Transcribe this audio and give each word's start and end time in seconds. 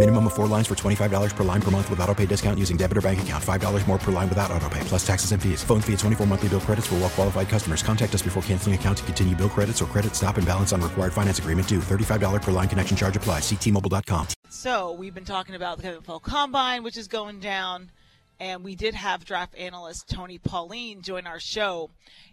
Minimum 0.00 0.28
of 0.28 0.32
four 0.32 0.46
lines 0.46 0.66
for 0.66 0.74
$25 0.74 1.36
per 1.36 1.44
line 1.44 1.60
per 1.60 1.70
month 1.70 1.90
with 1.90 2.00
auto 2.00 2.14
pay 2.14 2.24
discount 2.24 2.58
using 2.58 2.78
debit 2.78 2.96
or 2.96 3.02
bank 3.02 3.20
account. 3.20 3.44
$5 3.44 3.86
more 3.86 3.98
per 3.98 4.10
line 4.10 4.30
without 4.30 4.50
auto 4.50 4.66
pay, 4.70 4.80
plus 4.84 5.06
taxes 5.06 5.32
and 5.32 5.42
fees. 5.42 5.62
Phone 5.62 5.82
fee 5.82 5.92
at 5.92 5.98
24 5.98 6.26
monthly 6.26 6.48
bill 6.48 6.60
credits 6.60 6.86
for 6.86 6.94
well 6.94 7.10
qualified 7.10 7.50
customers. 7.50 7.82
Contact 7.82 8.14
us 8.14 8.22
before 8.22 8.42
canceling 8.44 8.74
account 8.74 8.96
to 8.96 9.04
continue 9.04 9.36
bill 9.36 9.50
credits 9.50 9.82
or 9.82 9.84
credit 9.84 10.16
stop 10.16 10.38
and 10.38 10.46
balance 10.46 10.72
on 10.72 10.80
required 10.80 11.12
finance 11.12 11.38
agreement 11.38 11.68
due. 11.68 11.80
$35 11.80 12.40
per 12.40 12.50
line 12.50 12.66
connection 12.66 12.96
charge 12.96 13.14
applies. 13.14 13.42
Ctmobile.com. 13.42 14.28
So 14.48 14.92
we've 14.92 15.12
been 15.12 15.26
talking 15.26 15.54
about 15.54 15.76
the 15.76 15.88
NFL 15.88 16.22
Combine, 16.22 16.82
which 16.82 16.96
is 16.96 17.06
going 17.06 17.40
down, 17.40 17.90
and 18.38 18.64
we 18.64 18.76
did 18.76 18.94
have 18.94 19.26
draft 19.26 19.54
analyst 19.54 20.08
Tony 20.08 20.38
Pauline 20.38 21.02
join 21.02 21.26
our 21.26 21.40
show 21.40 21.90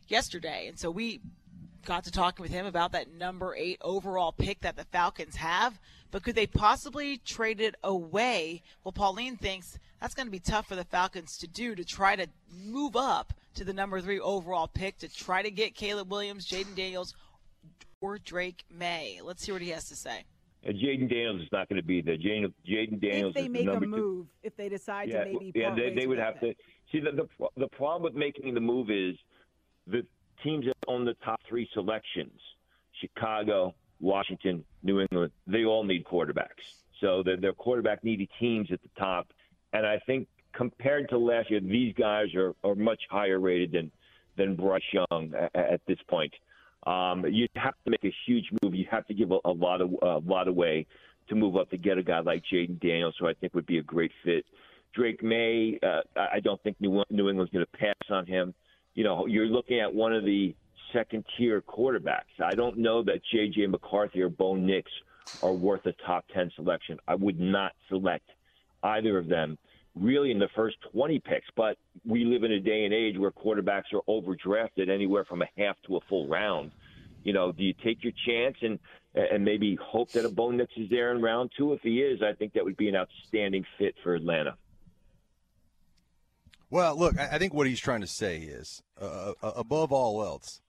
yesterday, 0.07 0.67
and 0.69 0.79
so 0.79 0.89
we 0.89 1.19
got 1.88 2.03
to 2.03 2.11
talking 2.11 2.43
with 2.43 2.52
him 2.52 2.66
about 2.66 2.91
that 2.91 3.13
number 3.13 3.55
eight 3.55 3.77
overall 3.81 4.33
pick 4.33 4.59
that 4.59 4.75
the 4.75 4.83
Falcons 4.83 5.38
have. 5.38 5.80
But 6.11 6.21
could 6.21 6.35
they 6.35 6.45
possibly 6.45 7.17
trade 7.17 7.61
it 7.61 7.75
away? 7.81 8.61
Well, 8.83 8.91
Pauline 8.91 9.38
thinks 9.38 9.80
that's 10.02 10.13
going 10.13 10.27
to 10.27 10.31
be 10.31 10.39
tough 10.39 10.67
for 10.67 10.75
the 10.75 10.83
Falcons 10.83 11.38
to 11.38 11.47
do 11.47 11.75
to 11.75 11.85
try 11.85 12.17
to 12.17 12.27
move 12.52 12.97
up 12.97 13.33
to 13.55 13.63
the 13.63 13.73
number 13.73 14.02
three 14.02 14.19
overall 14.19 14.67
pick 14.67 14.97
to 14.99 15.08
try 15.08 15.41
to 15.41 15.49
get 15.49 15.75
Caleb 15.75 16.11
Williams, 16.11 16.45
Jayden 16.45 16.75
Daniels, 16.75 17.15
or 18.02 18.17
Drake 18.17 18.65
Maye. 18.69 19.21
Let's 19.23 19.43
see 19.45 19.53
what 19.53 19.61
he 19.61 19.69
has 19.69 19.88
to 19.88 19.95
say. 19.95 20.25
And 20.63 20.75
Jayden 20.77 21.09
Daniels 21.09 21.41
is 21.41 21.47
not 21.53 21.69
going 21.69 21.81
to 21.81 21.88
be 21.88 22.02
there. 22.02 22.17
Jayden, 22.17 22.52
Jayden 22.67 23.02
Daniels 23.02 23.30
if 23.30 23.35
they 23.35 23.43
is 23.43 23.49
make 23.49 23.65
the 23.65 23.71
a 23.73 23.80
move, 23.80 23.97
two. 24.25 24.27
if 24.43 24.58
they 24.58 24.67
decide 24.67 25.08
Yeah, 25.09 25.23
to 25.23 25.31
maybe 25.31 25.53
yeah, 25.55 25.73
they, 25.73 25.93
they 25.95 26.05
would 26.05 26.19
have 26.19 26.35
him. 26.38 26.49
to 26.52 26.55
see 26.91 26.99
the, 26.99 27.11
the 27.11 27.47
the 27.55 27.67
problem 27.69 28.03
with 28.03 28.13
making 28.13 28.53
the 28.53 28.59
move 28.59 28.89
is 28.91 29.15
the 29.88 30.05
teams 30.43 30.66
that 30.66 30.75
own 30.88 31.05
the 31.05 31.16
top 31.25 31.39
three 31.47 31.69
selections: 31.73 32.39
Chicago, 33.02 33.73
Washington, 33.99 34.63
New 34.83 35.02
England. 35.02 35.31
They 35.45 35.66
all 35.66 35.83
need 35.83 36.05
quarterbacks, 36.05 36.66
so 37.02 37.23
they're, 37.23 37.38
they're 37.38 37.53
quarterback 37.53 38.03
needy 38.03 38.30
teams 38.39 38.71
at 38.71 38.81
the 38.81 38.89
top. 38.99 39.27
And 39.73 39.85
I 39.85 39.99
think 40.05 40.27
compared 40.53 41.09
to 41.09 41.17
last 41.17 41.49
year, 41.52 41.59
these 41.59 41.93
guys 41.95 42.33
are, 42.35 42.53
are 42.63 42.75
much 42.75 43.02
higher 43.09 43.39
rated 43.39 43.71
than 43.71 43.91
than 44.38 44.55
Bryce 44.55 44.81
Young 44.91 45.33
at, 45.35 45.55
at 45.55 45.81
this 45.88 45.97
point. 46.08 46.33
Um, 46.85 47.25
you 47.30 47.47
have 47.55 47.73
to 47.85 47.91
make 47.91 48.03
a 48.05 48.13
huge 48.25 48.49
move. 48.61 48.75
You 48.75 48.85
have 48.89 49.05
to 49.08 49.13
give 49.13 49.31
a, 49.31 49.39
a 49.45 49.52
lot 49.52 49.81
of 49.81 49.91
a 50.02 50.17
lot 50.19 50.47
away 50.47 50.85
to 51.30 51.35
move 51.35 51.58
up 51.58 51.69
to 51.71 51.77
get 51.77 51.97
a 51.97 52.03
guy 52.03 52.19
like 52.19 52.43
Jayden 52.52 52.80
Daniels, 52.80 53.15
who 53.19 53.27
I 53.27 53.33
think 53.33 53.53
would 53.53 53.65
be 53.65 53.80
a 53.80 53.83
great 53.83 54.11
fit. 54.23 54.45
Drake 54.93 55.21
Maye, 55.21 55.80
uh, 55.83 56.02
I 56.15 56.27
I 56.35 56.39
don't 56.39 56.61
think 56.63 56.80
New, 56.80 57.03
New 57.09 57.30
England's 57.30 57.52
going 57.52 57.65
to 57.65 57.77
pass 57.77 58.09
on 58.09 58.25
him. 58.25 58.53
You're 59.28 59.47
looking 59.47 59.80
at 59.80 59.93
one 59.93 60.14
of 60.14 60.23
the 60.26 60.55
second 60.93 61.26
tier 61.38 61.61
quarterbacks. 61.61 62.42
I 62.43 62.55
don't 62.55 62.77
know 62.77 63.04
that 63.04 63.21
J.J. 63.32 63.67
McCarthy 63.67 64.21
or 64.21 64.30
Bo 64.30 64.55
Nix 64.55 64.89
are 65.43 65.54
worth 65.54 65.86
a 65.86 65.93
top 66.05 66.26
10 66.33 66.52
selection. 66.55 66.98
I 67.08 67.15
would 67.15 67.39
not 67.39 67.73
select 67.89 68.30
either 68.83 69.17
of 69.17 69.27
them 69.27 69.58
really 69.95 70.32
in 70.32 70.39
the 70.39 70.49
first 70.55 70.77
20 70.92 71.20
picks. 71.20 71.48
But 71.55 71.77
we 72.05 72.23
live 72.26 72.43
in 72.43 72.52
a 72.52 72.60
day 72.60 72.86
and 72.86 72.93
age 72.93 73.17
where 73.17 73.32
quarterbacks 73.32 73.93
are 73.93 74.02
overdrafted 74.08 74.89
anywhere 74.89 75.26
from 75.26 75.42
a 75.42 75.48
half 75.58 75.76
to 75.87 75.98
a 75.98 76.02
full 76.08 76.27
round. 76.27 76.71
You 77.23 77.33
know, 77.33 77.52
do 77.52 77.64
you 77.64 77.73
take 77.83 78.04
your 78.04 78.14
chance 78.26 78.55
and 78.61 78.80
and 79.16 79.43
maybe 79.43 79.76
hope 79.82 80.11
that 80.11 80.26
a 80.26 80.30
Bo 80.30 80.52
Nix 80.52 80.71
is 80.77 80.89
there 80.89 81.11
in 81.11 81.21
round 81.21 81.52
two? 81.58 81.73
If 81.73 81.82
he 81.82 82.02
is, 82.02 82.21
I 82.21 82.33
think 82.33 82.54
that 82.54 82.64
would 82.64 82.77
be 82.77 82.87
an 82.87 82.95
outstanding 82.95 83.66
fit 83.77 83.95
for 84.04 84.14
Atlanta. 84.14 84.55
Well, 86.70 86.98
look, 86.98 87.17
I 87.17 87.36
I 87.36 87.38
think 87.39 87.54
what 87.54 87.67
he's 87.67 87.80
trying 87.80 88.02
to 88.02 88.08
say 88.08 88.38
is, 88.39 88.82
uh, 89.02 89.33
uh, 89.42 89.52
above 89.55 89.92
all 89.92 90.23
else, 90.23 90.61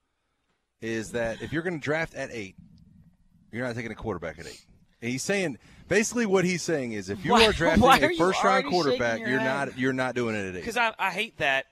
is 0.81 1.13
that 1.13 1.43
if 1.43 1.53
you're 1.53 1.63
going 1.63 1.79
to 1.81 1.85
draft 1.85 2.15
at 2.15 2.31
eight, 2.33 2.55
you're 3.53 3.67
not 3.67 3.75
taking 3.75 3.91
a 3.91 3.97
quarterback 3.97 4.39
at 4.39 4.47
eight. 4.47 4.65
And 5.03 5.11
he's 5.11 5.23
saying 5.23 5.59
basically 5.89 6.27
what 6.27 6.45
he's 6.45 6.63
saying 6.63 6.93
is 6.93 7.09
if 7.09 7.25
you 7.25 7.33
Why- 7.33 7.47
are 7.47 7.53
drafting 7.53 7.83
why 7.83 7.99
a 7.99 8.17
first 8.17 8.43
round 8.45 8.67
quarterback, 8.67 9.21
your 9.21 9.29
you're 9.29 9.39
head? 9.41 9.69
not 9.69 9.79
you're 9.79 9.93
not 9.93 10.15
doing 10.15 10.35
it 10.37 10.41
at 10.49 10.55
eight. 10.57 10.61
because 10.61 10.77
I, 10.77 10.93
I 10.99 11.11
hate 11.11 11.39
that 11.39 11.67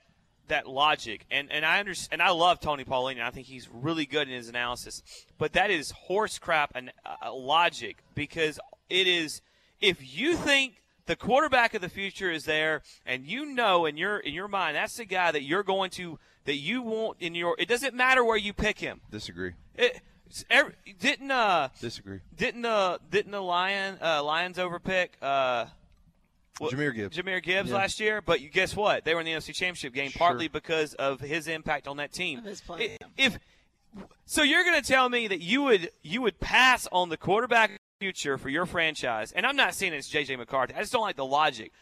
that 0.49 0.69
logic, 0.69 1.27
and 1.31 1.51
and 1.51 1.65
I 1.67 1.81
understand, 1.81 2.21
and 2.21 2.29
I 2.29 2.31
love 2.33 2.61
Tony 2.61 2.85
Pauline, 2.85 3.19
and 3.19 3.27
I 3.27 3.31
think 3.31 3.47
he's 3.49 3.69
really 3.73 4.07
good 4.07 4.29
in 4.29 4.35
his 4.35 4.49
analysis, 4.49 5.03
but 5.39 5.53
that 5.55 5.71
is 5.71 5.91
horse 5.91 6.39
crap 6.39 6.71
and 6.77 6.93
uh, 7.05 7.33
logic 7.35 7.97
because 8.15 8.61
it 8.89 9.07
is 9.09 9.41
if 9.81 10.17
you 10.17 10.37
think 10.37 10.75
the 11.07 11.17
quarterback 11.17 11.75
of 11.75 11.81
the 11.81 11.89
future 11.89 12.31
is 12.31 12.45
there, 12.45 12.83
and 13.05 13.25
you 13.27 13.47
know 13.47 13.87
in 13.87 13.97
your 13.97 14.19
in 14.19 14.35
your 14.35 14.49
mind 14.49 14.77
that's 14.77 14.97
the 14.97 15.05
guy 15.05 15.31
that 15.33 15.43
you're 15.43 15.63
going 15.63 15.91
to 15.93 16.19
that 16.45 16.57
you 16.57 16.83
want 16.83 17.17
in 17.21 17.35
your. 17.35 17.57
It 17.59 17.69
doesn't 17.69 17.95
matter 17.95 18.25
where 18.25 18.37
you 18.37 18.53
pick 18.53 18.79
him. 18.79 19.01
Disagree. 19.11 19.53
It, 19.75 20.01
every, 20.51 20.75
didn't 21.01 21.31
uh 21.31 21.69
Disagree. 21.81 22.21
didn't 22.37 22.65
uh 22.65 22.99
didn't 23.11 23.33
the 23.33 23.41
lion 23.43 23.99
uh, 24.03 24.23
Lions 24.23 24.59
overpick 24.59 25.09
uh 25.23 25.67
what- 26.59 26.73
Jahmyr 26.73 26.95
Gibbs. 26.95 27.17
Jahmyr 27.17 27.43
Gibbs 27.43 27.71
Yeah. 27.71 27.77
last 27.77 28.01
year, 28.01 28.21
but 28.23 28.41
you 28.41 28.49
guess 28.49 28.75
what? 28.75 29.05
They 29.05 29.15
were 29.15 29.21
in 29.21 29.27
the 29.27 29.33
NFC 29.33 29.55
Championship 29.55 29.93
game 29.93 30.11
partly 30.13 30.49
because 30.49 30.95
of 30.95 31.21
his 31.21 31.49
impact 31.49 31.87
on 31.87 31.99
that 31.99 32.13
team. 32.13 32.43
His 32.43 32.63
If 33.17 33.39
so, 34.27 34.43
you're 34.43 34.65
going 34.65 34.81
to 34.83 34.87
tell 34.87 35.09
me 35.09 35.29
that 35.29 35.41
you 35.41 35.63
would 35.63 35.91
you 36.03 36.21
would 36.23 36.41
pass 36.41 36.87
on 36.93 37.09
the 37.09 37.17
quarterback 37.17 37.76
future 37.99 38.37
for 38.37 38.49
your 38.49 38.67
franchise, 38.67 39.33
and 39.33 39.47
I'm 39.47 39.57
not 39.57 39.75
saying 39.75 39.95
it's 39.95 40.11
JJ 40.11 40.37
McCarthy. 40.39 40.75
I 40.75 40.81
just 40.81 40.93
don't 40.93 41.03
like 41.03 41.17
the 41.17 41.25
logic. 41.25 41.73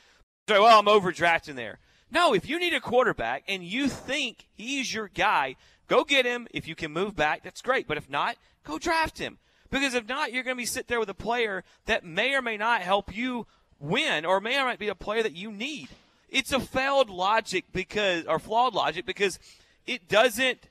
So, 0.48 0.62
well, 0.62 0.78
I'm 0.78 0.86
overdrafting 0.86 1.56
there. 1.56 1.78
No, 2.10 2.34
if 2.34 2.48
you 2.48 2.60
need 2.60 2.74
a 2.74 2.80
quarterback 2.80 3.42
and 3.48 3.64
you 3.64 3.88
think 3.88 4.46
he's 4.52 4.94
your 4.94 5.08
guy, 5.08 5.56
go 5.88 6.04
get 6.04 6.26
him. 6.26 6.46
If 6.52 6.68
you 6.68 6.74
can 6.74 6.92
move 6.92 7.16
back, 7.16 7.42
that's 7.42 7.62
great. 7.62 7.88
But 7.88 7.96
if 7.96 8.08
not, 8.08 8.36
go 8.62 8.78
draft 8.78 9.18
him. 9.18 9.38
Because 9.70 9.94
if 9.94 10.06
not, 10.06 10.32
you're 10.32 10.44
going 10.44 10.56
to 10.56 10.60
be 10.60 10.66
sitting 10.66 10.86
there 10.88 11.00
with 11.00 11.08
a 11.08 11.14
player 11.14 11.64
that 11.86 12.04
may 12.04 12.34
or 12.34 12.42
may 12.42 12.56
not 12.56 12.82
help 12.82 13.14
you 13.16 13.46
win, 13.80 14.24
or 14.24 14.40
may 14.40 14.60
or 14.60 14.64
might 14.64 14.78
be 14.78 14.88
a 14.88 14.94
player 14.94 15.22
that 15.22 15.34
you 15.34 15.50
need. 15.50 15.88
It's 16.28 16.52
a 16.52 16.60
failed 16.60 17.10
logic 17.10 17.64
because, 17.72 18.24
or 18.26 18.38
flawed 18.38 18.74
logic 18.74 19.06
because 19.06 19.38
it 19.86 20.08
doesn't. 20.08 20.68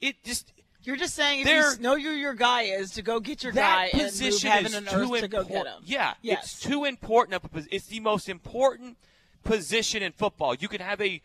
It 0.00 0.22
just. 0.22 0.52
You're 0.82 0.96
just 0.96 1.14
saying 1.14 1.40
if 1.40 1.46
There- 1.46 1.74
you 1.74 1.80
know 1.80 1.96
who 1.98 2.10
your 2.10 2.32
guy 2.34 2.62
is 2.62 2.92
to 2.92 3.02
go 3.02 3.20
get 3.20 3.42
your 3.42 3.52
that 3.52 3.92
guy 3.92 3.98
position 3.98 4.50
and 4.50 4.62
move 4.62 4.66
is 4.72 4.74
and 4.76 4.88
too 4.88 5.14
earth 5.14 5.20
to 5.20 5.28
go 5.28 5.40
important. 5.40 5.66
get 5.66 5.74
him. 5.76 5.82
Yeah, 5.84 6.14
Yes. 6.22 6.44
it's 6.44 6.60
too 6.60 6.84
important. 6.84 7.34
Of 7.34 7.44
a 7.44 7.48
pos- 7.48 7.68
It's 7.70 7.86
the 7.86 8.00
most 8.00 8.28
important 8.28 8.96
position 9.44 10.02
in 10.02 10.12
football. 10.12 10.54
You 10.54 10.68
can 10.68 10.80
have 10.80 11.00
a 11.00 11.20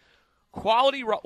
quality 0.52 1.04
ro- 1.04 1.24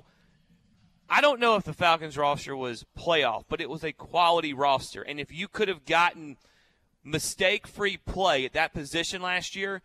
I 1.10 1.22
don't 1.22 1.40
know 1.40 1.56
if 1.56 1.64
the 1.64 1.74
Falcons 1.74 2.18
roster 2.18 2.56
was 2.56 2.86
playoff, 2.96 3.46
but 3.50 3.60
it 3.60 3.70
was 3.70 3.84
a 3.84 3.92
quality 3.92 4.54
roster. 4.54 5.02
And 5.02 5.20
if 5.20 5.32
you 5.32 5.48
could 5.48 5.68
have 5.68 5.84
gotten 5.86 6.38
mistake-free 7.04 7.98
play 7.98 8.46
at 8.46 8.54
that 8.54 8.74
position 8.74 9.20
last 9.22 9.56
year, 9.56 9.82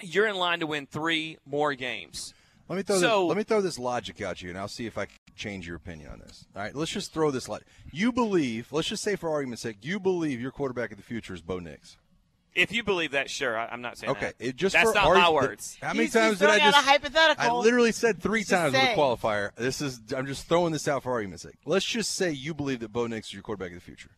you're 0.00 0.26
in 0.26 0.36
line 0.36 0.60
to 0.60 0.66
win 0.66 0.86
three 0.86 1.36
more 1.44 1.74
games. 1.74 2.32
Let 2.68 2.76
me 2.76 2.82
throw 2.82 2.98
So- 3.00 3.20
this, 3.24 3.28
let 3.28 3.36
me 3.36 3.42
throw 3.44 3.60
this 3.60 3.78
logic 3.78 4.22
out 4.22 4.38
to 4.38 4.44
you, 4.44 4.50
and 4.50 4.58
I'll 4.58 4.66
see 4.68 4.86
if 4.86 4.96
I 4.96 5.04
can 5.06 5.17
change 5.38 5.66
your 5.66 5.76
opinion 5.76 6.10
on 6.10 6.18
this. 6.18 6.44
All 6.54 6.62
right, 6.62 6.74
let's 6.74 6.90
just 6.90 7.12
throw 7.14 7.30
this 7.30 7.48
logic. 7.48 7.66
You 7.92 8.12
believe, 8.12 8.68
let's 8.72 8.88
just 8.88 9.02
say 9.02 9.16
for 9.16 9.30
argument's 9.30 9.62
sake, 9.62 9.78
you 9.82 9.98
believe 10.00 10.40
your 10.40 10.50
quarterback 10.50 10.90
of 10.90 10.96
the 10.96 11.02
future 11.02 11.32
is 11.34 11.40
Bo 11.40 11.58
Nix. 11.58 11.96
If 12.54 12.72
you 12.72 12.82
believe 12.82 13.12
that, 13.12 13.30
sure. 13.30 13.56
I, 13.56 13.66
I'm 13.68 13.82
not 13.82 13.98
saying 13.98 14.10
Okay, 14.10 14.32
that. 14.38 14.44
it 14.44 14.56
just 14.56 14.72
That's 14.72 14.88
for 14.90 14.94
not 14.94 15.06
argu- 15.06 15.14
my 15.22 15.30
words. 15.30 15.78
How 15.80 15.88
many 15.88 16.04
He's- 16.06 16.12
he's 16.14 16.22
times 16.22 16.38
did 16.40 16.48
I 16.48 16.56
throwing 16.58 16.62
out 16.62 16.72
just? 16.74 16.86
a 16.86 16.90
hypothetical. 16.90 17.44
I 17.44 17.62
literally 17.62 17.92
said 17.92 18.20
three 18.20 18.40
just 18.40 18.50
times 18.50 18.72
with 18.72 18.82
a 18.82 18.86
qualifier. 18.94 19.54
This 19.54 19.80
is 19.80 20.00
I'm 20.16 20.26
just 20.26 20.48
throwing 20.48 20.72
this 20.72 20.88
out 20.88 21.04
for 21.04 21.12
argument's 21.12 21.44
sake. 21.44 21.54
Let's 21.64 21.84
just 21.86 22.14
say 22.16 22.32
you 22.32 22.54
believe 22.54 22.80
that 22.80 22.92
Bo 22.92 23.06
Nix 23.06 23.28
is 23.28 23.34
your 23.34 23.42
quarterback 23.42 23.70
of 23.70 23.76
the 23.76 23.80
future. 23.84 24.10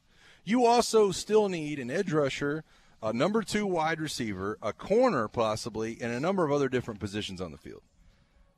You 0.45 0.65
also 0.65 1.11
still 1.11 1.51
need 1.51 1.79
an 1.79 1.91
edge 1.91 2.13
rusher, 2.13 2.65
a 3.03 3.13
number 3.13 3.43
two 3.43 3.67
wide 3.67 4.01
receiver, 4.01 4.57
a 4.63 4.73
corner 4.73 5.29
possibly, 5.29 5.99
and 6.01 6.11
a 6.13 6.21
number 6.21 6.45
of 6.45 6.51
other 6.53 6.71
different 6.71 6.99
positions 6.99 7.43
on 7.43 7.51
the 7.53 7.59
field. 7.59 7.83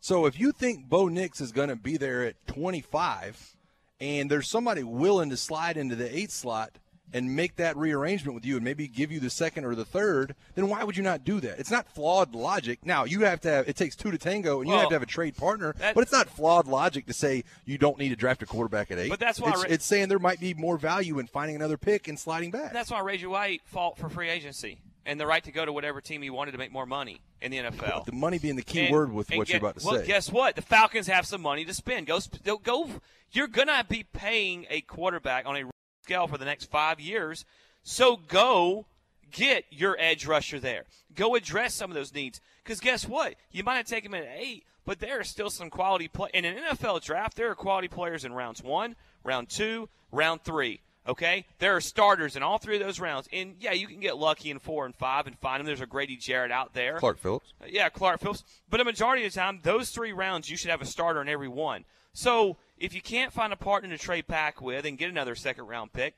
So 0.02 0.26
if 0.26 0.38
you 0.38 0.50
think 0.50 0.88
Bo 0.88 1.06
Nix 1.06 1.40
is 1.40 1.52
going 1.52 1.68
to 1.68 1.76
be 1.76 1.96
there 1.96 2.24
at 2.24 2.34
25, 2.48 3.56
and 4.00 4.28
there's 4.28 4.48
somebody 4.48 4.82
willing 4.82 5.30
to 5.30 5.36
slide 5.36 5.76
into 5.76 5.94
the 5.94 6.18
eighth 6.18 6.32
slot, 6.32 6.78
and 7.12 7.36
make 7.36 7.56
that 7.56 7.76
rearrangement 7.76 8.34
with 8.34 8.44
you 8.44 8.56
and 8.56 8.64
maybe 8.64 8.88
give 8.88 9.12
you 9.12 9.20
the 9.20 9.30
second 9.30 9.64
or 9.64 9.76
the 9.76 9.84
third, 9.84 10.34
then 10.56 10.68
why 10.68 10.82
would 10.82 10.96
you 10.96 11.02
not 11.04 11.24
do 11.24 11.38
that? 11.40 11.60
It's 11.60 11.70
not 11.70 11.86
flawed 11.86 12.34
logic. 12.34 12.80
Now, 12.84 13.04
you 13.04 13.20
have 13.20 13.40
to 13.42 13.50
have, 13.50 13.68
it 13.68 13.76
takes 13.76 13.94
two 13.94 14.10
to 14.10 14.18
tango, 14.18 14.60
and 14.60 14.66
you 14.66 14.72
Well, 14.72 14.80
have 14.80 14.88
to 14.88 14.94
have 14.96 15.02
a 15.02 15.06
trade 15.06 15.36
partner, 15.36 15.74
but 15.78 15.98
it's 15.98 16.10
not 16.10 16.28
flawed 16.28 16.66
logic 16.66 17.06
to 17.06 17.12
say 17.12 17.44
you 17.64 17.78
don't 17.78 17.98
need 17.98 18.08
to 18.08 18.16
draft 18.16 18.42
a 18.42 18.46
quarterback 18.46 18.90
at 18.90 18.98
eight. 18.98 19.10
But 19.10 19.20
that's 19.20 19.38
why 19.40 19.50
it's, 19.50 19.58
Ra- 19.62 19.68
it's 19.68 19.84
saying 19.84 20.08
there 20.08 20.18
might 20.18 20.40
be 20.40 20.54
more 20.54 20.78
value 20.78 21.18
in 21.18 21.26
finding 21.26 21.54
another 21.54 21.76
pick 21.76 22.08
and 22.08 22.18
sliding 22.18 22.50
back. 22.50 22.72
That's 22.72 22.90
why 22.90 23.00
Reggie 23.02 23.26
White 23.26 23.60
fought 23.66 23.98
for 23.98 24.08
free 24.08 24.30
agency 24.30 24.78
and 25.06 25.18
the 25.20 25.26
right 25.26 25.42
to 25.44 25.52
go 25.52 25.64
to 25.64 25.72
whatever 25.72 26.00
team 26.00 26.22
he 26.22 26.30
wanted 26.30 26.52
to 26.52 26.58
make 26.58 26.72
more 26.72 26.86
money 26.86 27.20
in 27.40 27.50
the 27.50 27.58
NFL. 27.58 28.04
the 28.06 28.12
money 28.12 28.38
being 28.38 28.56
the 28.56 28.62
key 28.62 28.84
And- 28.86 28.92
word 28.92 29.12
with 29.12 29.30
what 29.30 29.48
you're 29.48 29.58
about 29.58 29.74
to 29.74 29.80
say. 29.80 29.88
well, 29.90 30.00
say. 30.00 30.06
guess 30.06 30.30
what? 30.30 30.54
The 30.56 30.62
Falcons 30.62 31.06
have 31.08 31.26
some 31.26 31.42
money 31.42 31.64
to 31.64 31.74
spend. 31.74 32.06
Go, 32.06 32.20
go, 32.44 32.58
go. 32.58 32.88
You're 33.32 33.48
gonna 33.48 33.84
be 33.88 34.02
paying 34.04 34.66
a 34.70 34.80
quarterback 34.82 35.46
on 35.46 35.56
a 35.56 35.64
scale 36.04 36.26
for 36.26 36.38
the 36.38 36.44
next 36.44 36.70
five 36.70 37.00
years. 37.00 37.44
So 37.82 38.16
go 38.16 38.86
get 39.30 39.64
your 39.70 39.96
edge 39.98 40.26
rusher 40.26 40.60
there. 40.60 40.84
Go 41.14 41.34
address 41.34 41.74
some 41.74 41.90
of 41.90 41.94
those 41.94 42.12
needs. 42.14 42.40
Because 42.62 42.78
guess 42.80 43.08
what? 43.08 43.34
You 43.50 43.64
might 43.64 43.76
have 43.78 43.86
taken 43.86 44.14
him 44.14 44.22
at 44.22 44.28
eight, 44.36 44.64
but 44.84 45.00
there 45.00 45.18
are 45.18 45.24
still 45.24 45.50
some 45.50 45.70
quality 45.70 46.06
play 46.08 46.28
in 46.34 46.44
an 46.44 46.56
NFL 46.58 47.02
draft. 47.02 47.36
There 47.36 47.50
are 47.50 47.54
quality 47.54 47.88
players 47.88 48.24
in 48.24 48.32
rounds 48.34 48.62
one, 48.62 48.94
round 49.24 49.48
two, 49.48 49.88
round 50.12 50.42
three. 50.44 50.80
Okay, 51.06 51.46
there 51.58 51.74
are 51.74 51.80
starters 51.80 52.36
in 52.36 52.44
all 52.44 52.58
three 52.58 52.76
of 52.76 52.82
those 52.82 53.00
rounds, 53.00 53.28
and 53.32 53.56
yeah, 53.58 53.72
you 53.72 53.88
can 53.88 53.98
get 53.98 54.16
lucky 54.16 54.50
in 54.50 54.60
four 54.60 54.86
and 54.86 54.94
five 54.94 55.26
and 55.26 55.36
find 55.38 55.58
them. 55.58 55.66
There's 55.66 55.80
a 55.80 55.86
Grady 55.86 56.16
Jarrett 56.16 56.52
out 56.52 56.74
there. 56.74 56.98
Clark 56.98 57.18
Phillips. 57.18 57.52
Uh, 57.60 57.66
yeah, 57.68 57.88
Clark 57.88 58.20
Phillips. 58.20 58.44
But 58.70 58.80
a 58.80 58.84
majority 58.84 59.26
of 59.26 59.32
the 59.32 59.38
time, 59.38 59.58
those 59.64 59.90
three 59.90 60.12
rounds, 60.12 60.48
you 60.48 60.56
should 60.56 60.70
have 60.70 60.80
a 60.80 60.86
starter 60.86 61.20
in 61.20 61.28
every 61.28 61.48
one. 61.48 61.84
So 62.12 62.56
if 62.78 62.94
you 62.94 63.00
can't 63.00 63.32
find 63.32 63.52
a 63.52 63.56
partner 63.56 63.88
to 63.88 63.98
trade 63.98 64.28
back 64.28 64.60
with 64.60 64.84
and 64.84 64.96
get 64.96 65.10
another 65.10 65.34
second 65.34 65.66
round 65.66 65.92
pick, 65.92 66.14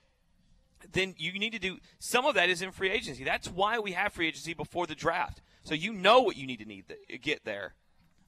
then 0.92 1.14
you 1.16 1.38
need 1.38 1.52
to 1.52 1.58
do 1.58 1.78
some 1.98 2.26
of 2.26 2.34
that 2.34 2.50
is 2.50 2.60
in 2.60 2.70
free 2.70 2.90
agency. 2.90 3.24
That's 3.24 3.48
why 3.48 3.78
we 3.78 3.92
have 3.92 4.12
free 4.12 4.28
agency 4.28 4.52
before 4.52 4.86
the 4.86 4.94
draft. 4.94 5.40
So 5.62 5.74
you 5.74 5.94
know 5.94 6.20
what 6.20 6.36
you 6.36 6.46
need 6.46 6.58
to 6.58 6.66
need 6.66 6.84
to 7.08 7.18
get 7.18 7.44
there. 7.44 7.72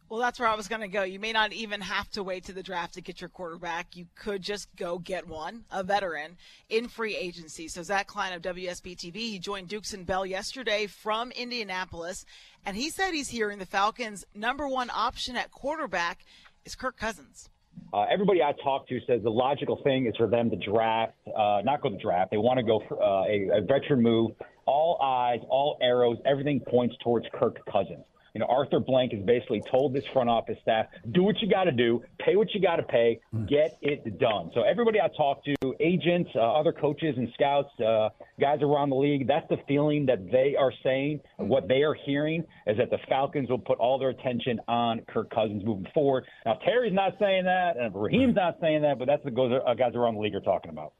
Well, 0.08 0.20
that's 0.20 0.38
where 0.38 0.48
I 0.48 0.54
was 0.54 0.68
going 0.68 0.82
to 0.82 0.88
go. 0.88 1.02
You 1.02 1.18
may 1.18 1.32
not 1.32 1.52
even 1.52 1.80
have 1.80 2.08
to 2.10 2.22
wait 2.22 2.44
to 2.44 2.52
the 2.52 2.62
draft 2.62 2.94
to 2.94 3.00
get 3.00 3.20
your 3.20 3.28
quarterback. 3.28 3.96
You 3.96 4.06
could 4.14 4.40
just 4.40 4.68
go 4.76 4.98
get 4.98 5.26
one, 5.26 5.64
a 5.68 5.82
veteran, 5.82 6.36
in 6.68 6.86
free 6.86 7.16
agency. 7.16 7.66
So 7.66 7.82
Zach 7.82 8.06
Klein 8.06 8.32
of 8.32 8.40
WSB 8.42 8.96
TV, 8.96 9.16
he 9.16 9.40
joined 9.40 9.66
Dukes 9.66 9.92
and 9.92 10.06
Bell 10.06 10.24
yesterday 10.24 10.86
from 10.86 11.32
Indianapolis, 11.32 12.24
and 12.64 12.76
he 12.76 12.88
said 12.88 13.12
he's 13.12 13.30
hearing 13.30 13.58
the 13.58 13.66
Falcons' 13.66 14.24
number 14.32 14.68
one 14.68 14.90
option 14.94 15.36
at 15.36 15.50
quarterback 15.50 16.24
is 16.64 16.76
Kirk 16.76 16.96
Cousins. 16.96 17.48
Uh, 17.92 18.02
everybody 18.08 18.42
I 18.42 18.52
talk 18.62 18.88
to 18.88 19.00
says 19.08 19.22
the 19.24 19.30
logical 19.30 19.82
thing 19.82 20.06
is 20.06 20.14
for 20.16 20.28
them 20.28 20.50
to 20.50 20.56
draft, 20.56 21.14
uh, 21.36 21.62
not 21.64 21.82
go 21.82 21.90
to 21.90 21.98
draft. 21.98 22.30
They 22.30 22.36
want 22.36 22.58
to 22.58 22.64
go 22.64 22.80
for 22.88 23.02
uh, 23.02 23.24
a, 23.24 23.58
a 23.58 23.60
veteran 23.60 24.02
move. 24.02 24.32
All 24.66 25.00
eyes, 25.02 25.40
all 25.48 25.78
arrows, 25.80 26.18
everything 26.24 26.60
points 26.60 26.94
towards 27.02 27.26
Kirk 27.32 27.58
Cousins. 27.70 28.04
You 28.36 28.40
know, 28.40 28.48
Arthur 28.50 28.80
Blank 28.80 29.12
has 29.12 29.22
basically 29.22 29.62
told 29.62 29.94
this 29.94 30.04
front 30.12 30.28
office 30.28 30.58
staff, 30.60 30.88
do 31.12 31.22
what 31.22 31.40
you 31.40 31.48
got 31.48 31.64
to 31.64 31.72
do, 31.72 32.02
pay 32.18 32.36
what 32.36 32.52
you 32.52 32.60
got 32.60 32.76
to 32.76 32.82
pay, 32.82 33.18
get 33.48 33.78
it 33.80 34.18
done. 34.18 34.50
So 34.52 34.60
everybody 34.60 35.00
I 35.00 35.08
talk 35.16 35.42
to, 35.46 35.54
agents, 35.80 36.28
uh, 36.34 36.40
other 36.40 36.70
coaches 36.70 37.14
and 37.16 37.30
scouts, 37.32 37.70
uh, 37.80 38.10
guys 38.38 38.58
around 38.60 38.90
the 38.90 38.96
league, 38.96 39.26
that's 39.26 39.48
the 39.48 39.56
feeling 39.66 40.04
that 40.04 40.30
they 40.30 40.54
are 40.54 40.70
saying. 40.82 41.20
What 41.38 41.66
they 41.66 41.82
are 41.82 41.94
hearing 41.94 42.44
is 42.66 42.76
that 42.76 42.90
the 42.90 42.98
Falcons 43.08 43.48
will 43.48 43.56
put 43.56 43.78
all 43.78 43.98
their 43.98 44.10
attention 44.10 44.60
on 44.68 45.00
Kirk 45.08 45.30
Cousins 45.30 45.64
moving 45.64 45.86
forward. 45.94 46.26
Now 46.44 46.58
Terry's 46.62 46.92
not 46.92 47.14
saying 47.18 47.44
that, 47.44 47.78
and 47.78 47.94
Raheem's 47.94 48.36
not 48.36 48.58
saying 48.60 48.82
that, 48.82 48.98
but 48.98 49.06
that's 49.06 49.24
what 49.24 49.34
goes, 49.34 49.62
uh, 49.66 49.72
guys 49.72 49.94
around 49.94 50.16
the 50.16 50.20
league 50.20 50.34
are 50.34 50.40
talking 50.40 50.70
about. 50.70 50.92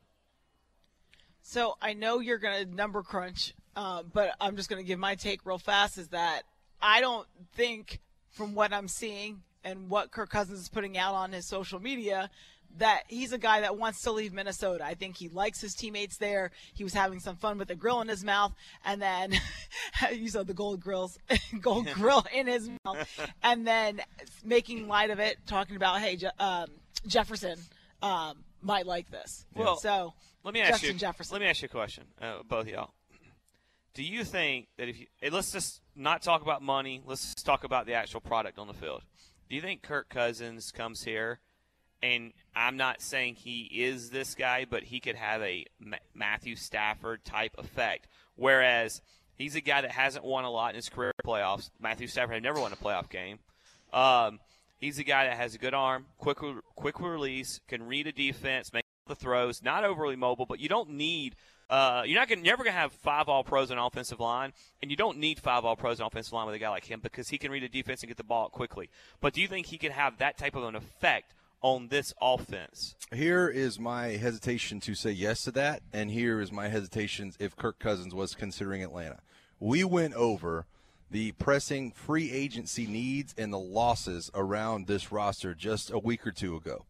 So 1.43 1.77
I 1.83 1.93
know 1.93 2.21
you're 2.21 2.39
going 2.39 2.67
to 2.67 2.75
number 2.75 3.03
crunch, 3.03 3.53
uh, 3.77 4.05
but 4.11 4.31
I'm 4.41 4.57
just 4.57 4.71
going 4.71 4.83
to 4.83 4.89
give 4.89 4.99
my 4.99 5.17
take 5.17 5.45
real 5.45 5.59
fast. 5.59 5.99
Is 5.99 6.09
that 6.09 6.45
I 6.81 7.01
don't 7.01 7.27
think, 7.55 8.01
from 8.31 8.55
what 8.55 8.73
I'm 8.73 8.89
seeing 8.89 9.43
and 9.65 9.89
what 9.89 10.11
Kirk 10.11 10.31
Cousins 10.31 10.61
is 10.61 10.69
putting 10.69 10.97
out 10.97 11.15
on 11.15 11.33
his 11.33 11.47
social 11.47 11.81
media, 11.81 12.31
that 12.79 13.05
he's 13.09 13.33
a 13.33 13.39
guy 13.39 13.63
that 13.63 13.79
wants 13.79 14.03
to 14.03 14.13
leave 14.13 14.33
Minnesota. 14.33 14.85
I 14.85 14.95
think 14.95 15.17
he 15.17 15.29
likes 15.29 15.61
his 15.61 15.75
teammates 15.75 16.19
there. 16.19 16.51
He 16.75 16.85
was 16.85 16.93
having 16.93 17.21
some 17.21 17.37
fun 17.37 17.57
with 17.59 17.71
a 17.71 17.75
grill 17.75 18.01
in 18.03 18.09
his 18.09 18.23
mouth, 18.23 18.53
and 18.85 19.01
then 19.01 19.33
you 20.13 20.29
saw 20.29 20.43
the 20.43 20.53
gold 20.55 20.81
grills, 20.81 21.19
gold 21.61 21.89
grill 21.95 22.25
in 22.35 22.47
his 22.47 22.69
mouth, 22.85 23.09
and 23.43 23.67
then 23.67 24.03
making 24.45 24.89
light 24.89 25.11
of 25.11 25.19
it, 25.19 25.39
talking 25.47 25.77
about, 25.77 26.01
hey, 26.01 26.17
Je- 26.17 26.29
um, 26.39 26.67
Jefferson 27.07 27.59
um, 28.03 28.45
might 28.61 28.87
like 28.87 29.11
this. 29.11 29.47
Well, 29.55 29.79
so 29.79 30.13
Let 30.45 30.53
me 30.55 30.61
ask 30.61 30.73
Justin 30.73 30.93
you. 30.93 30.99
Jefferson. 30.99 31.35
Let 31.35 31.41
me 31.43 31.49
ask 31.49 31.63
you 31.63 31.67
a 31.67 31.69
question, 31.71 32.05
uh, 32.21 32.39
both 32.47 32.67
of 32.67 32.69
y'all. 32.69 32.91
Do 33.97 34.03
you 34.03 34.25
think 34.25 34.69
that 34.77 34.91
if 34.91 35.01
you 35.01 35.07
let's 35.33 35.53
just 35.53 35.81
not 35.95 36.21
talk 36.21 36.43
about 36.43 36.61
money, 36.61 37.01
let's 37.07 37.33
just 37.33 37.47
talk 37.47 37.65
about 37.65 37.87
the 37.87 37.95
actual 37.95 38.21
product 38.21 38.59
on 38.59 38.67
the 38.67 38.75
field. 38.75 39.01
Do 39.49 39.57
you 39.57 39.63
think 39.63 39.81
Kirk 39.81 40.11
Cousins 40.11 40.71
comes 40.71 41.03
here, 41.03 41.41
and 42.03 42.35
I'm 42.55 42.77
not 42.77 43.01
saying 43.01 43.37
he 43.37 43.63
is 43.63 44.11
this 44.11 44.35
guy, 44.35 44.67
but 44.69 44.83
he 44.83 45.01
could 45.01 45.17
have 45.17 45.41
a 45.41 45.65
Matthew 46.15 46.57
Stafford 46.57 47.25
type 47.25 47.53
effect, 47.57 48.07
whereas 48.35 49.01
he's 49.35 49.57
a 49.57 49.63
guy 49.63 49.81
that 49.81 49.93
hasn't 49.93 50.27
won 50.27 50.45
a 50.45 50.51
lot 50.51 50.71
in 50.73 50.77
his 50.77 50.91
career 50.91 51.13
playoffs. 51.25 51.71
Matthew 51.81 52.07
Stafford 52.07 52.35
had 52.35 52.43
never 52.43 52.61
won 52.61 52.75
a 52.75 52.77
playoff 52.77 53.09
game. 53.09 53.39
Um, 53.95 54.41
he's 54.79 54.99
a 54.99 55.05
guy 55.05 55.25
that 55.25 55.39
has 55.39 55.55
a 55.55 55.59
good 55.59 55.73
arm, 55.73 56.05
quick 56.19 56.37
quick 56.75 57.01
release, 57.01 57.61
can 57.67 57.83
read 57.85 58.07
a 58.07 58.13
defense, 58.13 58.75
make 58.75 58.85
the 59.07 59.15
throws, 59.15 59.63
not 59.63 59.85
overly 59.85 60.17
mobile, 60.17 60.45
but 60.45 60.61
you 60.61 60.69
don't 60.69 60.91
need. 60.91 61.35
Uh, 61.69 62.03
you're 62.07 62.19
not 62.19 62.29
gonna, 62.29 62.43
never 62.43 62.63
going 62.63 62.75
to 62.75 62.81
have 62.81 62.93
five 62.93 63.29
all 63.29 63.43
pros 63.43 63.71
on 63.71 63.79
offensive 63.79 64.21
line, 64.21 64.53
and 64.81 64.91
you 64.91 64.97
don't 64.97 65.19
need 65.19 65.39
five 65.39 65.65
all 65.65 65.77
pros 65.77 66.01
on 66.01 66.07
offensive 66.07 66.33
line 66.33 66.47
with 66.47 66.55
a 66.55 66.59
guy 66.59 66.71
like 66.71 66.85
him 66.85 67.01
because 67.01 67.29
he 67.29 67.39
can 67.39 67.51
read 67.51 67.65
a 67.65 67.69
defense 67.69 68.03
and 68.03 68.09
get 68.09 68.17
the 68.17 68.25
ball 68.25 68.49
quickly. 68.49 68.89
But 69.21 69.33
do 69.33 69.41
you 69.41 69.49
think 69.49 69.67
he 69.67 69.79
could 69.79 69.93
have 69.93 70.19
that 70.19 70.39
type 70.39 70.55
of 70.55 70.65
an 70.65 70.77
effect 70.77 71.35
on 71.63 71.89
this 71.89 72.15
offense? 72.21 72.95
Here 73.13 73.49
is 73.49 73.81
my 73.81 74.09
hesitation 74.09 74.79
to 74.81 74.95
say 74.95 75.11
yes 75.11 75.43
to 75.43 75.51
that, 75.53 75.83
and 75.93 76.11
here 76.11 76.41
is 76.41 76.53
my 76.53 76.69
hesitation 76.69 77.33
if 77.41 77.57
Kirk 77.57 77.79
Cousins 77.81 78.15
was 78.15 78.35
considering 78.35 78.85
Atlanta. 78.85 79.19
We 79.59 79.83
went 79.83 80.15
over 80.15 80.67
the 81.11 81.33
pressing 81.33 81.91
free 81.91 82.31
agency 82.31 82.87
needs 82.87 83.35
and 83.39 83.53
the 83.53 83.59
losses 83.59 84.31
around 84.35 84.87
this 84.87 85.11
roster 85.11 85.55
just 85.55 85.91
a 85.91 85.99
week 85.99 86.27
or 86.27 86.33
two 86.33 86.57
ago. 86.57 86.85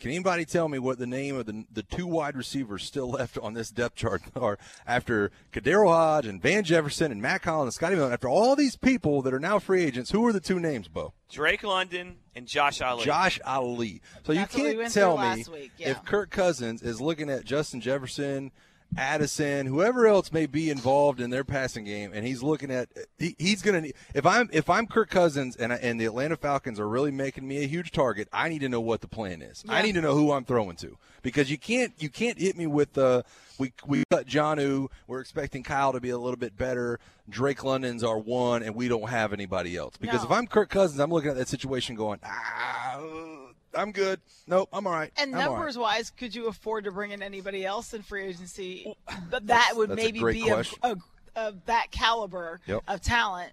Can 0.00 0.12
anybody 0.12 0.46
tell 0.46 0.66
me 0.66 0.78
what 0.78 0.98
the 0.98 1.06
name 1.06 1.36
of 1.36 1.44
the 1.44 1.66
the 1.70 1.82
two 1.82 2.06
wide 2.06 2.34
receivers 2.34 2.84
still 2.84 3.08
left 3.10 3.36
on 3.38 3.52
this 3.52 3.70
depth 3.70 3.96
chart 3.96 4.22
are 4.34 4.58
after 4.86 5.30
KhaDarel 5.52 5.88
Hodge 5.88 6.26
and 6.26 6.40
Van 6.40 6.64
Jefferson 6.64 7.12
and 7.12 7.20
Mack 7.20 7.44
Hollins 7.44 7.66
and 7.66 7.74
Scotty 7.74 7.96
Miller? 7.96 8.10
After 8.10 8.28
all 8.28 8.56
these 8.56 8.76
people 8.76 9.20
that 9.22 9.34
are 9.34 9.38
now 9.38 9.58
free 9.58 9.84
agents, 9.84 10.10
who 10.10 10.26
are 10.26 10.32
the 10.32 10.40
two 10.40 10.58
names, 10.58 10.88
Bo? 10.88 11.12
Drake 11.30 11.62
London 11.62 12.16
and 12.34 12.46
Josh 12.46 12.80
Ali. 12.80 13.04
Josh 13.04 13.38
Ali. 13.44 14.00
So 14.24 14.32
That's 14.32 14.56
you 14.56 14.64
can't 14.64 14.78
went 14.78 14.94
tell 14.94 15.18
me 15.18 15.44
yeah. 15.76 15.90
if 15.90 16.04
Kirk 16.06 16.30
Cousins 16.30 16.82
is 16.82 17.00
looking 17.02 17.28
at 17.28 17.44
Justin 17.44 17.82
Jefferson, 17.82 18.52
Addison, 18.96 19.66
whoever 19.66 20.06
else 20.06 20.32
may 20.32 20.46
be 20.46 20.68
involved 20.70 21.20
in 21.20 21.30
their 21.30 21.44
passing 21.44 21.84
game, 21.84 22.10
and 22.12 22.26
he's 22.26 22.42
looking 22.42 22.70
at 22.70 22.88
he, 23.18 23.36
he's 23.38 23.62
going 23.62 23.84
to. 23.84 23.92
If 24.14 24.26
I'm 24.26 24.50
if 24.52 24.68
I'm 24.68 24.86
Kirk 24.86 25.10
Cousins 25.10 25.56
and 25.56 25.72
I, 25.72 25.76
and 25.76 26.00
the 26.00 26.06
Atlanta 26.06 26.36
Falcons 26.36 26.80
are 26.80 26.88
really 26.88 27.10
making 27.10 27.46
me 27.46 27.62
a 27.62 27.66
huge 27.66 27.92
target, 27.92 28.28
I 28.32 28.48
need 28.48 28.60
to 28.60 28.68
know 28.68 28.80
what 28.80 29.00
the 29.00 29.08
plan 29.08 29.42
is. 29.42 29.64
I 29.68 29.82
need 29.82 29.94
to 29.94 30.00
know 30.00 30.14
who 30.14 30.32
I'm 30.32 30.44
throwing 30.44 30.76
to 30.76 30.98
because 31.22 31.50
you 31.50 31.58
can't 31.58 31.92
you 31.98 32.08
can't 32.08 32.38
hit 32.38 32.56
me 32.56 32.66
with 32.66 32.94
the 32.94 33.24
we 33.58 33.72
we 33.86 34.02
cut 34.10 34.26
Jonnu. 34.26 34.88
We're 35.06 35.20
expecting 35.20 35.62
Kyle 35.62 35.92
to 35.92 36.00
be 36.00 36.10
a 36.10 36.18
little 36.18 36.36
bit 36.38 36.56
better. 36.56 36.98
Drake 37.28 37.62
London's 37.62 38.02
our 38.02 38.18
one, 38.18 38.62
and 38.64 38.74
we 38.74 38.88
don't 38.88 39.08
have 39.08 39.32
anybody 39.32 39.76
else. 39.76 39.96
Because 39.96 40.22
No. 40.22 40.26
if 40.26 40.30
I'm 40.32 40.48
Kirk 40.48 40.68
Cousins, 40.68 40.98
I'm 40.98 41.10
looking 41.12 41.30
at 41.30 41.36
that 41.36 41.46
situation 41.46 41.94
going, 41.94 42.18
ah, 42.24 42.98
I'm 43.74 43.92
good. 43.92 44.20
Nope, 44.46 44.68
I'm 44.72 44.86
all 44.86 44.92
right. 44.92 45.12
And 45.16 45.34
I'm 45.34 45.40
all 45.40 45.48
right. 45.48 45.56
numbers 45.58 45.78
wise, 45.78 46.10
could 46.10 46.34
you 46.34 46.48
afford 46.48 46.84
to 46.84 46.92
bring 46.92 47.12
in 47.12 47.22
anybody 47.22 47.64
else 47.64 47.94
in 47.94 48.02
free 48.02 48.24
agency? 48.24 48.94
But 49.30 49.46
that 49.48 49.72
would 49.74 49.90
that's 49.90 50.02
maybe 50.02 50.22
be 50.22 50.48
a, 50.48 50.64
a, 50.82 50.96
a, 51.36 51.54
that 51.66 51.90
caliber 51.90 52.60
Yep. 52.66 52.82
of 52.88 53.00
talent 53.00 53.52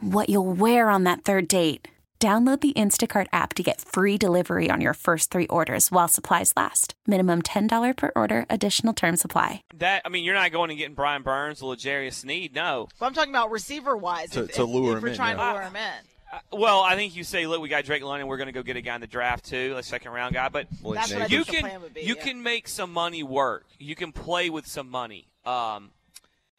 what 0.00 0.28
you'll 0.28 0.52
wear 0.52 0.90
on 0.90 1.04
that 1.04 1.22
third 1.22 1.48
date. 1.48 1.88
Download 2.20 2.60
the 2.60 2.72
Instacart 2.72 3.28
app 3.32 3.54
to 3.54 3.62
get 3.62 3.80
free 3.80 4.18
delivery 4.18 4.68
on 4.68 4.80
your 4.80 4.92
first 4.94 5.30
three 5.30 5.46
orders 5.46 5.92
while 5.92 6.08
supplies 6.08 6.52
last. 6.56 6.94
Minimum 7.06 7.42
$10 7.42 7.96
per 7.96 8.10
order, 8.16 8.44
additional 8.50 8.92
term 8.92 9.16
supply. 9.16 9.62
That 9.76 10.02
I 10.04 10.08
mean, 10.08 10.24
you're 10.24 10.34
not 10.34 10.50
going 10.50 10.70
and 10.70 10.78
getting 10.80 10.96
Brian 10.96 11.22
Burns 11.22 11.62
or 11.62 11.74
L'Jarius 11.74 12.14
Sneed, 12.14 12.56
no. 12.56 12.88
But 12.98 13.06
I'm 13.06 13.14
talking 13.14 13.30
about 13.32 13.52
receiver 13.52 13.96
wise. 13.96 14.30
To- 14.30 14.44
if, 14.44 14.54
to 14.54 14.64
lure 14.64 14.94
if 14.94 14.96
him 14.96 15.02
we're 15.04 15.08
in, 15.10 15.14
trying 15.14 15.38
yeah. 15.38 15.46
to 15.46 15.52
lure 15.52 15.62
him 15.62 15.76
in. 15.76 15.92
Uh, 16.32 16.38
Well, 16.56 16.80
I 16.80 16.96
think 16.96 17.14
you 17.14 17.22
say, 17.22 17.46
look, 17.46 17.60
we 17.62 17.68
got 17.68 17.84
Drake 17.84 18.02
London. 18.02 18.26
We're 18.26 18.36
going 18.36 18.48
to 18.48 18.52
go 18.52 18.64
get 18.64 18.76
a 18.76 18.80
guy 18.80 18.96
in 18.96 19.00
the 19.00 19.06
draft 19.06 19.44
too, 19.44 19.76
a 19.78 19.82
second 19.84 20.10
round 20.10 20.34
guy. 20.34 20.48
But 20.48 20.66
Blake 20.82 20.96
That's 20.96 21.14
what 21.14 21.30
you 21.30 21.44
can 21.44 21.70
be, 21.94 22.00
you 22.00 22.16
yeah. 22.16 22.24
can 22.24 22.42
make 22.42 22.66
some 22.66 22.92
money 22.92 23.22
work. 23.22 23.64
You 23.78 23.94
can 23.94 24.10
play 24.10 24.50
with 24.50 24.66
some 24.66 24.90
money. 24.90 25.28
Um, 25.46 25.92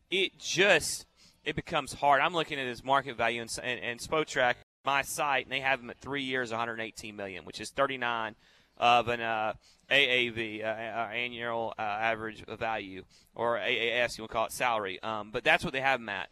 it 0.10 0.40
just 0.40 1.06
it 1.44 1.56
becomes 1.56 1.94
hard. 1.94 2.22
I'm 2.22 2.34
looking 2.34 2.60
at 2.60 2.68
his 2.68 2.84
market 2.84 3.18
value 3.18 3.42
and, 3.42 3.50
and, 3.64 3.80
and 3.80 4.00
Spotrac, 4.00 4.56
my 4.86 5.02
site, 5.02 5.46
and 5.46 5.52
they 5.52 5.60
have 5.60 5.80
him 5.80 5.90
at 5.90 5.98
three 6.00 6.24
years, 6.24 6.52
118 6.52 7.16
million, 7.16 7.46
which 7.46 7.60
is 7.60 7.70
39 7.72 8.36
of 8.78 9.08
an 9.08 9.22
uh, 9.22 9.54
AAV, 9.90 10.64
uh, 10.64 10.68
uh, 10.68 11.10
annual 11.14 11.74
uh, 11.78 11.82
average 11.82 12.46
value, 12.46 13.04
or 13.36 13.58
AAS, 13.58 14.18
you 14.18 14.26
to 14.26 14.32
call 14.32 14.46
it 14.46 14.52
salary. 14.52 15.02
Um, 15.02 15.32
but 15.32 15.44
that's 15.44 15.64
what 15.64 15.74
they 15.74 15.82
have 15.82 16.00
him 16.00 16.10
at, 16.10 16.30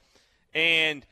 and 0.54 1.06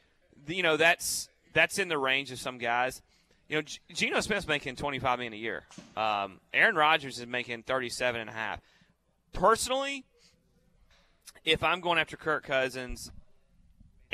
you 0.47 0.63
know 0.63 0.77
that's 0.77 1.27
that's 1.53 1.79
in 1.79 1.87
the 1.87 1.97
range 1.97 2.31
of 2.31 2.39
some 2.39 2.57
guys. 2.57 3.01
You 3.49 3.57
know, 3.57 3.61
G- 3.61 3.79
Geno 3.93 4.21
Smith's 4.21 4.47
making 4.47 4.75
25 4.75 5.19
million 5.19 5.33
a 5.33 5.37
year. 5.37 5.63
Um, 5.95 6.39
Aaron 6.53 6.75
Rodgers 6.75 7.19
is 7.19 7.27
making 7.27 7.63
37 7.63 8.21
and 8.21 8.29
a 8.29 8.33
half. 8.33 8.59
Personally, 9.33 10.03
if 11.43 11.63
I'm 11.63 11.79
going 11.79 11.99
after 11.99 12.17
Kirk 12.17 12.43
Cousins, 12.43 13.11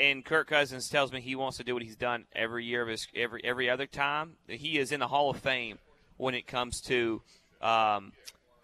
and 0.02 0.24
Kirk 0.24 0.48
Cousins 0.48 0.88
tells 0.88 1.12
me 1.12 1.20
he 1.20 1.36
wants 1.36 1.58
to 1.58 1.64
do 1.64 1.74
what 1.74 1.82
he's 1.82 1.96
done 1.96 2.24
every 2.34 2.64
year 2.64 2.82
of 2.82 2.88
his 2.88 3.06
every 3.14 3.42
every 3.44 3.70
other 3.70 3.86
time, 3.86 4.32
he 4.48 4.78
is 4.78 4.90
in 4.90 5.00
the 5.00 5.06
Hall 5.06 5.30
of 5.30 5.38
Fame 5.38 5.78
when 6.16 6.34
it 6.34 6.46
comes 6.46 6.80
to 6.82 7.22
um, 7.60 8.12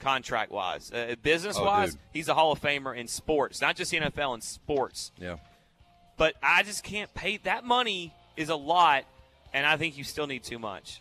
contract 0.00 0.50
wise, 0.50 0.92
uh, 0.92 1.14
business 1.22 1.58
wise. 1.58 1.96
Oh, 1.96 2.00
he's 2.12 2.28
a 2.28 2.34
Hall 2.34 2.50
of 2.50 2.60
Famer 2.60 2.96
in 2.96 3.06
sports, 3.06 3.60
not 3.60 3.76
just 3.76 3.92
the 3.92 4.00
NFL 4.00 4.34
in 4.34 4.40
sports. 4.40 5.12
Yeah. 5.16 5.36
But 6.16 6.34
I 6.42 6.64
just 6.64 6.82
can't 6.82 7.12
pay 7.14 7.36
that 7.38 7.64
money 7.64 8.12
is 8.36 8.48
a 8.48 8.56
lot, 8.56 9.04
and 9.52 9.64
I 9.64 9.76
think 9.76 9.96
you 9.96 10.02
still 10.02 10.26
need 10.26 10.42
too 10.42 10.58
much. 10.58 11.00